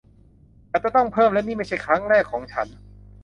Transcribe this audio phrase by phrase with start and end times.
[0.69, 2.67] ฉันจะต้องเพิ่ม และนี่ไม่ใช่ครั้งแรกของฉัน